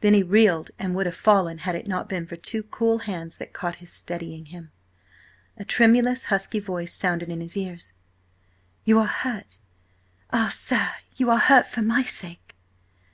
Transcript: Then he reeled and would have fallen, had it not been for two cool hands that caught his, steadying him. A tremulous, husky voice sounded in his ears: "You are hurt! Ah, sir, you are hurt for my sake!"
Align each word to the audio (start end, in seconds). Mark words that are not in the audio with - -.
Then 0.00 0.14
he 0.14 0.22
reeled 0.24 0.72
and 0.80 0.96
would 0.96 1.06
have 1.06 1.14
fallen, 1.14 1.58
had 1.58 1.76
it 1.76 1.86
not 1.86 2.08
been 2.08 2.26
for 2.26 2.34
two 2.34 2.64
cool 2.64 2.98
hands 3.06 3.36
that 3.36 3.52
caught 3.52 3.76
his, 3.76 3.92
steadying 3.92 4.46
him. 4.46 4.72
A 5.56 5.64
tremulous, 5.64 6.24
husky 6.24 6.58
voice 6.58 6.92
sounded 6.92 7.28
in 7.28 7.40
his 7.40 7.56
ears: 7.56 7.92
"You 8.82 8.98
are 8.98 9.06
hurt! 9.06 9.58
Ah, 10.32 10.50
sir, 10.52 10.88
you 11.14 11.30
are 11.30 11.38
hurt 11.38 11.68
for 11.68 11.82
my 11.82 12.02
sake!" 12.02 12.56